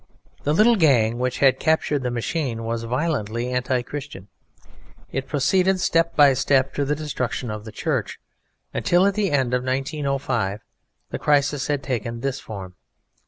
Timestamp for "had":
1.37-1.59, 11.67-11.83